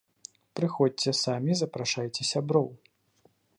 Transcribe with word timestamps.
Прыходзьце 0.59 1.13
самі 1.25 1.53
і 1.55 1.59
запрашайце 1.61 2.21
сяброў! 2.33 2.67